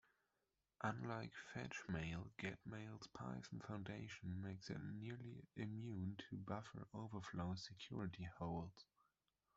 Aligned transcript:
Unlike 0.83 1.31
fetchmail, 1.53 2.31
getmail's 2.39 3.05
Python 3.13 3.59
foundation 3.63 4.41
makes 4.41 4.71
it 4.71 4.79
nearly 4.83 5.45
immune 5.55 6.17
to 6.27 6.37
buffer 6.37 6.87
overflow 6.91 7.53
security 7.53 8.27
holes. 8.39 8.73